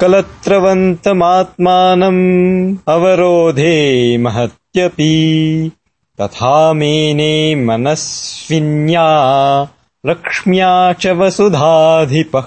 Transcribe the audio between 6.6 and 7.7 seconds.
मेने